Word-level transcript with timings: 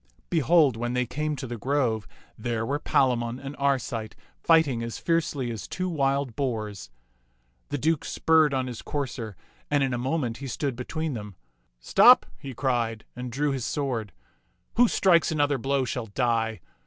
Behold, 0.31 0.75
when 0.77 0.93
they 0.93 1.05
came 1.05 1.35
to 1.35 1.45
the 1.45 1.59
grove, 1.59 2.07
there 2.35 2.65
were 2.65 2.79
Palamon 2.79 3.37
and 3.37 3.55
Arcite 3.57 4.15
fighting 4.41 4.81
as 4.81 4.97
fiercely 4.97 5.51
as 5.51 5.67
two 5.67 5.87
wild 5.87 6.35
boars. 6.35 6.89
The 7.69 7.77
Duke 7.77 8.03
spurred 8.03 8.51
on 8.51 8.65
his 8.65 8.81
courser, 8.81 9.35
and 9.69 9.83
in 9.83 9.93
a 9.93 9.99
moment 9.99 10.37
he 10.37 10.47
stood 10.47 10.75
between 10.75 11.13
them," 11.13 11.35
Stop!" 11.79 12.25
he 12.39 12.55
cried, 12.55 13.05
and 13.15 13.31
drew 13.31 13.51
his 13.51 13.63
sword." 13.67 14.11
Who 14.75 14.87
strikes 14.87 15.31
another 15.31 15.59
blow 15.59 15.85
shall 15.85 16.07
die. 16.07 16.61